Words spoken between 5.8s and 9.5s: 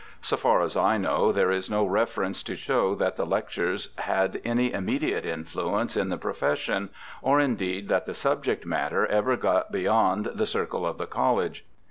in the profession, or indeed that the subject matter ever